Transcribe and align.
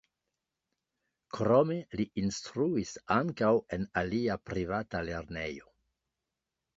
Krome 1.37 1.75
li 1.99 2.05
instruis 2.21 2.93
ankaŭ 3.15 3.49
en 3.77 3.85
alia 4.03 4.39
privata 4.51 5.03
lernejo. 5.11 5.69